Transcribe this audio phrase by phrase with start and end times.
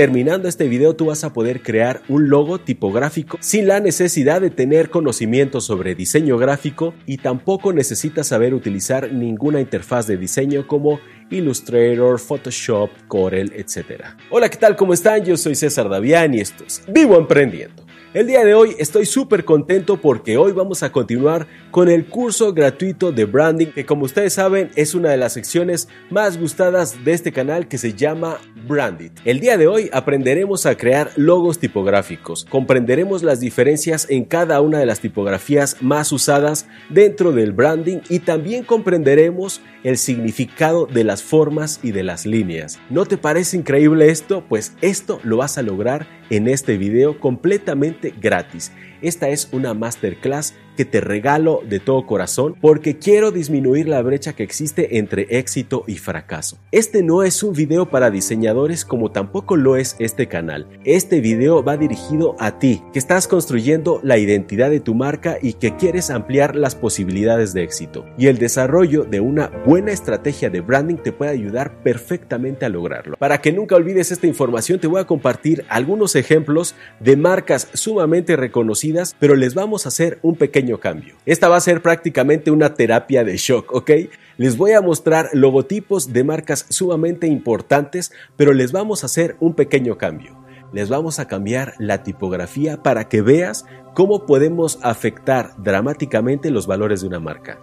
[0.00, 4.48] Terminando este video tú vas a poder crear un logo tipográfico sin la necesidad de
[4.48, 11.00] tener conocimiento sobre diseño gráfico y tampoco necesitas saber utilizar ninguna interfaz de diseño como
[11.28, 14.04] Illustrator, Photoshop, Corel, etc.
[14.30, 14.74] Hola, ¿qué tal?
[14.74, 15.22] ¿Cómo están?
[15.22, 17.79] Yo soy César Davián y esto es Vivo Emprendiendo.
[18.12, 22.52] El día de hoy estoy súper contento porque hoy vamos a continuar con el curso
[22.52, 27.12] gratuito de branding que como ustedes saben es una de las secciones más gustadas de
[27.12, 29.12] este canal que se llama Brandit.
[29.24, 34.80] El día de hoy aprenderemos a crear logos tipográficos, comprenderemos las diferencias en cada una
[34.80, 41.22] de las tipografías más usadas dentro del branding y también comprenderemos el significado de las
[41.22, 42.80] formas y de las líneas.
[42.90, 44.44] ¿No te parece increíble esto?
[44.48, 48.72] Pues esto lo vas a lograr en este video completamente gratis.
[49.02, 54.34] Esta es una masterclass que te regalo de todo corazón porque quiero disminuir la brecha
[54.34, 56.58] que existe entre éxito y fracaso.
[56.72, 60.66] Este no es un video para diseñadores como tampoco lo es este canal.
[60.84, 65.54] Este video va dirigido a ti que estás construyendo la identidad de tu marca y
[65.54, 68.06] que quieres ampliar las posibilidades de éxito.
[68.16, 73.16] Y el desarrollo de una buena estrategia de branding te puede ayudar perfectamente a lograrlo.
[73.18, 78.36] Para que nunca olvides esta información te voy a compartir algunos ejemplos de marcas sumamente
[78.36, 81.14] reconocidas, pero les vamos a hacer un pequeño cambio.
[81.26, 83.90] Esta va a ser prácticamente una terapia de shock, ¿ok?
[84.36, 89.54] Les voy a mostrar logotipos de marcas sumamente importantes, pero les vamos a hacer un
[89.54, 90.38] pequeño cambio.
[90.72, 97.00] Les vamos a cambiar la tipografía para que veas cómo podemos afectar dramáticamente los valores
[97.00, 97.58] de una marca.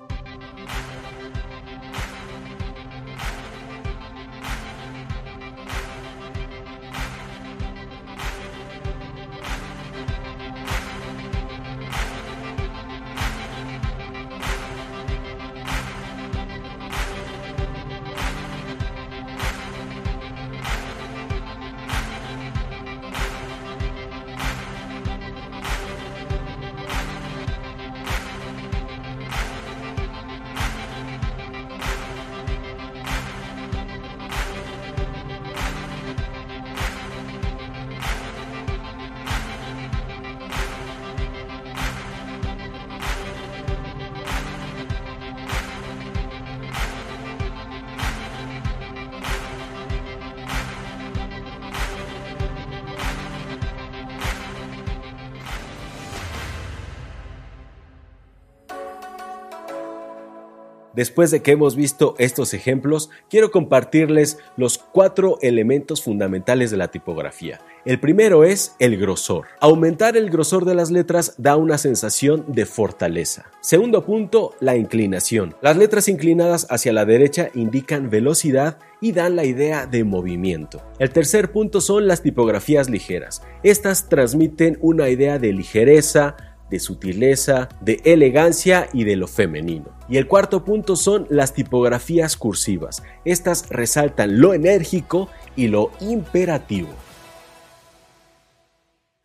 [60.97, 66.87] Después de que hemos visto estos ejemplos, quiero compartirles los cuatro elementos fundamentales de la
[66.87, 67.61] tipografía.
[67.85, 69.45] El primero es el grosor.
[69.59, 73.45] Aumentar el grosor de las letras da una sensación de fortaleza.
[73.61, 75.55] Segundo punto, la inclinación.
[75.61, 80.81] Las letras inclinadas hacia la derecha indican velocidad y dan la idea de movimiento.
[80.97, 83.43] El tercer punto son las tipografías ligeras.
[83.61, 86.35] Estas transmiten una idea de ligereza,
[86.69, 89.85] de sutileza, de elegancia y de lo femenino.
[90.09, 93.03] Y el cuarto punto son las tipografías cursivas.
[93.25, 96.89] Estas resaltan lo enérgico y lo imperativo.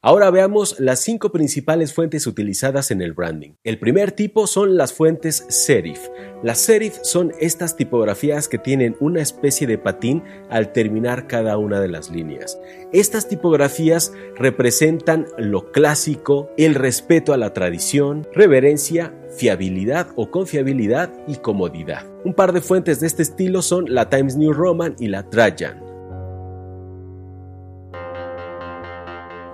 [0.05, 3.51] Ahora veamos las cinco principales fuentes utilizadas en el branding.
[3.63, 6.01] El primer tipo son las fuentes serif.
[6.43, 11.81] Las serif son estas tipografías que tienen una especie de patín al terminar cada una
[11.81, 12.59] de las líneas.
[12.93, 21.37] Estas tipografías representan lo clásico, el respeto a la tradición, reverencia, fiabilidad o confiabilidad y
[21.37, 22.05] comodidad.
[22.25, 25.92] Un par de fuentes de este estilo son la Times New Roman y la Trajan.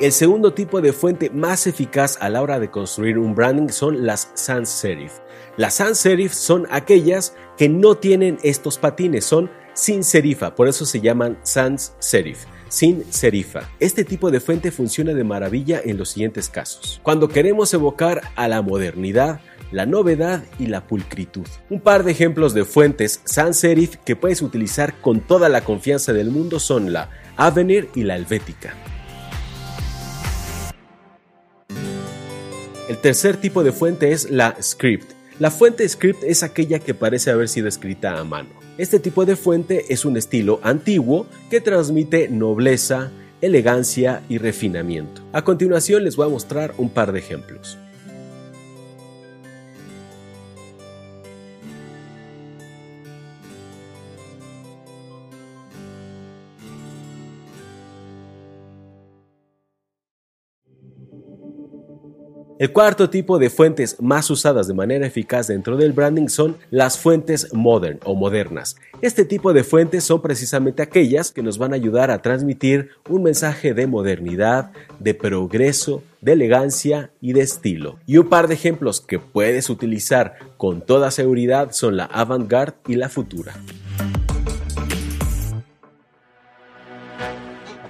[0.01, 4.07] El segundo tipo de fuente más eficaz a la hora de construir un branding son
[4.07, 5.15] las sans serif.
[5.57, 10.87] Las sans serif son aquellas que no tienen estos patines, son sin serifa, por eso
[10.87, 13.69] se llaman sans serif sin serifa.
[13.81, 17.01] Este tipo de fuente funciona de maravilla en los siguientes casos.
[17.03, 19.41] Cuando queremos evocar a la modernidad,
[19.73, 21.47] la novedad y la pulcritud.
[21.71, 26.13] Un par de ejemplos de fuentes sans serif que puedes utilizar con toda la confianza
[26.13, 28.75] del mundo son la Avenir y la Helvética.
[32.89, 35.13] El tercer tipo de fuente es la script.
[35.39, 38.49] La fuente script es aquella que parece haber sido escrita a mano.
[38.79, 43.11] Este tipo de fuente es un estilo antiguo que transmite nobleza,
[43.43, 45.21] elegancia y refinamiento.
[45.35, 47.77] A continuación les voy a mostrar un par de ejemplos.
[62.59, 66.99] El cuarto tipo de fuentes más usadas de manera eficaz dentro del branding son las
[66.99, 68.75] fuentes modern o modernas.
[69.01, 73.23] Este tipo de fuentes son precisamente aquellas que nos van a ayudar a transmitir un
[73.23, 78.01] mensaje de modernidad, de progreso, de elegancia y de estilo.
[78.07, 82.97] Y un par de ejemplos que puedes utilizar con toda seguridad son la avant-garde y
[82.97, 83.55] la futura.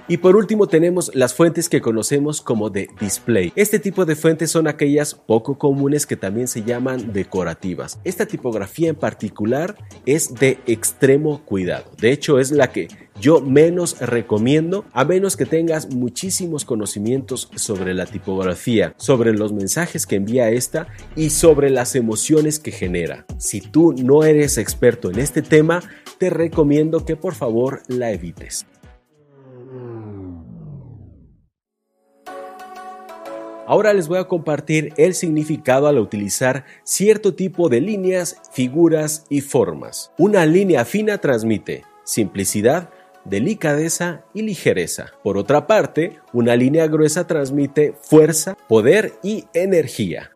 [0.09, 3.53] Y por último tenemos las fuentes que conocemos como de display.
[3.55, 7.99] Este tipo de fuentes son aquellas poco comunes que también se llaman decorativas.
[8.03, 9.77] Esta tipografía en particular
[10.07, 11.91] es de extremo cuidado.
[11.99, 12.87] De hecho es la que
[13.21, 20.07] yo menos recomiendo a menos que tengas muchísimos conocimientos sobre la tipografía, sobre los mensajes
[20.07, 23.27] que envía esta y sobre las emociones que genera.
[23.37, 25.83] Si tú no eres experto en este tema,
[26.17, 28.65] te recomiendo que por favor la evites.
[33.69, 39.41] Ahora les voy a compartir el significado al utilizar cierto tipo de líneas, figuras y
[39.41, 40.11] formas.
[40.17, 42.89] Una línea fina transmite simplicidad,
[43.25, 45.11] delicadeza y ligereza.
[45.21, 50.31] Por otra parte, una línea gruesa transmite fuerza, poder y energía.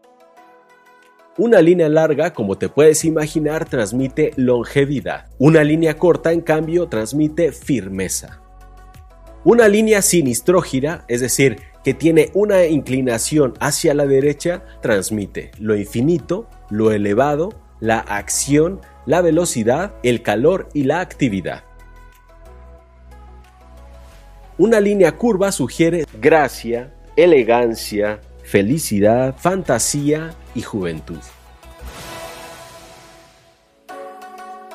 [1.36, 5.25] Una línea larga, como te puedes imaginar, transmite longevidad.
[5.39, 8.44] Una línea corta, en cambio, transmite firmeza.
[9.44, 16.47] Una línea sinistrógira, es decir, que tiene una inclinación hacia la derecha, transmite lo infinito,
[16.69, 21.63] lo elevado, la acción, la velocidad, el calor y la actividad.
[24.57, 31.19] Una línea curva sugiere gracia, elegancia, felicidad, fantasía y juventud.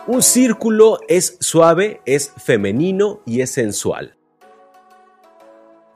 [0.06, 4.17] Un círculo es suave, es femenino y es sensual.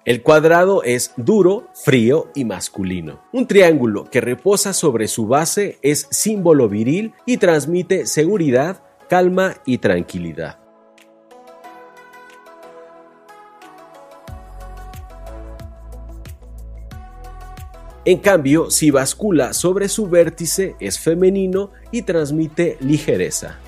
[0.05, 3.21] El cuadrado es duro, frío y masculino.
[3.33, 9.79] Un triángulo que reposa sobre su base es símbolo viril y transmite seguridad, calma y
[9.79, 10.59] tranquilidad.
[18.05, 23.62] En cambio, si bascula sobre su vértice es femenino y transmite ligereza.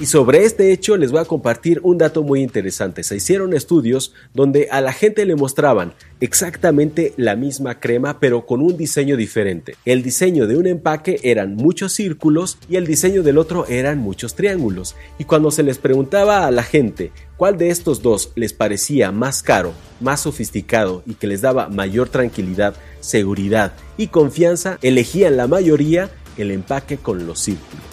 [0.00, 3.02] Y sobre este hecho les voy a compartir un dato muy interesante.
[3.02, 8.60] Se hicieron estudios donde a la gente le mostraban exactamente la misma crema pero con
[8.62, 9.74] un diseño diferente.
[9.84, 14.36] El diseño de un empaque eran muchos círculos y el diseño del otro eran muchos
[14.36, 14.94] triángulos.
[15.18, 19.42] Y cuando se les preguntaba a la gente cuál de estos dos les parecía más
[19.42, 26.08] caro, más sofisticado y que les daba mayor tranquilidad, seguridad y confianza, elegían la mayoría
[26.36, 27.87] el empaque con los círculos.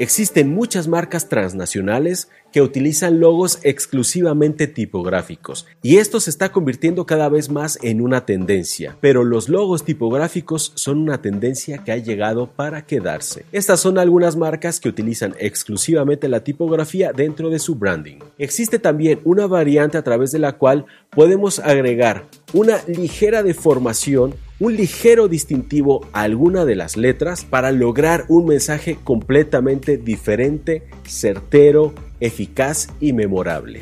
[0.00, 7.28] Existen muchas marcas transnacionales que utilizan logos exclusivamente tipográficos y esto se está convirtiendo cada
[7.28, 12.50] vez más en una tendencia, pero los logos tipográficos son una tendencia que ha llegado
[12.50, 13.44] para quedarse.
[13.52, 18.18] Estas son algunas marcas que utilizan exclusivamente la tipografía dentro de su branding.
[18.36, 24.76] Existe también una variante a través de la cual podemos agregar una ligera deformación un
[24.76, 32.88] ligero distintivo a alguna de las letras para lograr un mensaje completamente diferente, certero, eficaz
[33.00, 33.80] y memorable.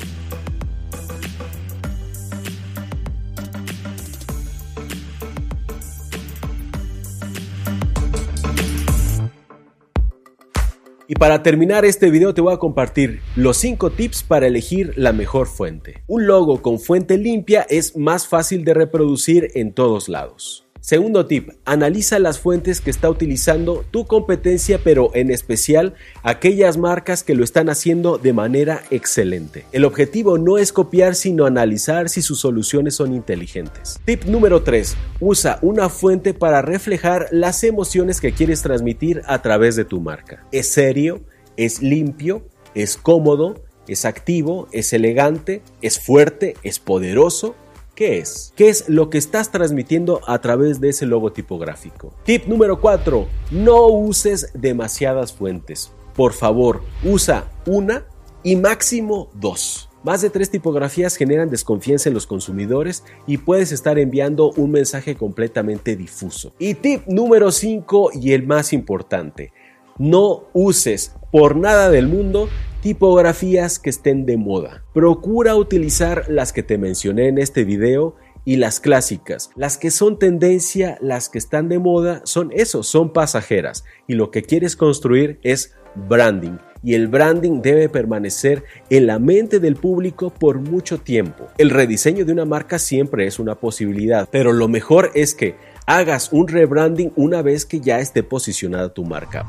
[11.07, 15.11] Y para terminar este video te voy a compartir los 5 tips para elegir la
[15.11, 16.03] mejor fuente.
[16.07, 20.65] Un logo con fuente limpia es más fácil de reproducir en todos lados.
[20.85, 27.23] Segundo tip, analiza las fuentes que está utilizando tu competencia, pero en especial aquellas marcas
[27.23, 29.63] que lo están haciendo de manera excelente.
[29.71, 33.97] El objetivo no es copiar, sino analizar si sus soluciones son inteligentes.
[34.03, 39.77] Tip número 3, usa una fuente para reflejar las emociones que quieres transmitir a través
[39.77, 40.45] de tu marca.
[40.51, 41.21] Es serio,
[41.55, 47.55] es limpio, es cómodo, es activo, es elegante, es fuerte, es poderoso
[47.95, 48.53] ¿Qué es?
[48.55, 52.11] ¿Qué es lo que estás transmitiendo a través de ese logo tipográfico?
[52.23, 53.27] Tip número 4.
[53.51, 55.91] No uses demasiadas fuentes.
[56.15, 58.05] Por favor, usa una
[58.41, 59.89] y máximo dos.
[60.03, 65.15] Más de tres tipografías generan desconfianza en los consumidores y puedes estar enviando un mensaje
[65.15, 66.51] completamente difuso.
[66.57, 69.53] Y tip número 5 y el más importante.
[69.99, 72.49] No uses por nada del mundo
[72.83, 74.83] tipografías que estén de moda.
[74.93, 79.51] Procura utilizar las que te mencioné en este video y las clásicas.
[79.55, 83.85] Las que son tendencia, las que están de moda, son eso, son pasajeras.
[84.05, 89.61] Y lo que quieres construir es branding y el branding debe permanecer en la mente
[89.61, 91.47] del público por mucho tiempo.
[91.57, 96.33] El rediseño de una marca siempre es una posibilidad, pero lo mejor es que hagas
[96.33, 99.45] un rebranding una vez que ya esté posicionada tu marca.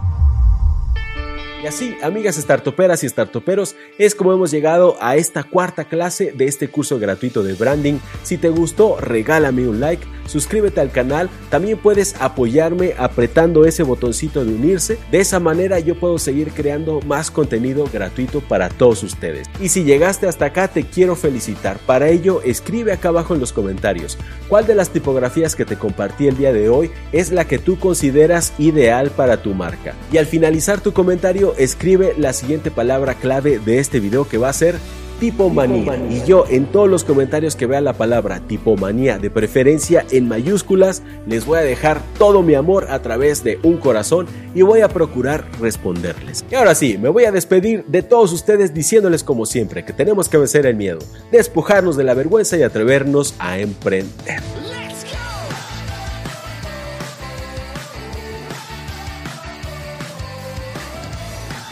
[1.64, 6.44] Y así, amigas startuperas y startuperos, es como hemos llegado a esta cuarta clase de
[6.44, 8.00] este curso gratuito de branding.
[8.22, 14.44] Si te gustó, regálame un like, suscríbete al canal, también puedes apoyarme apretando ese botoncito
[14.44, 14.98] de unirse.
[15.10, 19.48] De esa manera yo puedo seguir creando más contenido gratuito para todos ustedes.
[19.58, 21.78] Y si llegaste hasta acá, te quiero felicitar.
[21.86, 24.18] Para ello, escribe acá abajo en los comentarios
[24.50, 27.78] cuál de las tipografías que te compartí el día de hoy es la que tú
[27.78, 29.94] consideras ideal para tu marca.
[30.12, 34.48] Y al finalizar tu comentario, escribe la siguiente palabra clave de este video que va
[34.48, 34.76] a ser
[35.20, 35.96] tipomanía.
[36.10, 41.02] Y yo en todos los comentarios que vea la palabra tipomanía, de preferencia en mayúsculas,
[41.26, 44.88] les voy a dejar todo mi amor a través de un corazón y voy a
[44.88, 46.44] procurar responderles.
[46.50, 50.28] Y ahora sí, me voy a despedir de todos ustedes diciéndoles como siempre que tenemos
[50.28, 50.98] que vencer el miedo,
[51.30, 54.42] despojarnos de la vergüenza y atrevernos a emprender.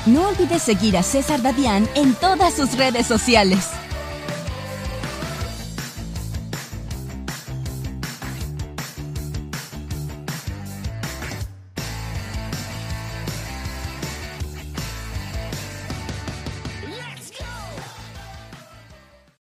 [0.04, 3.70] No olvides seguir a César Dadián en todas sus redes sociales.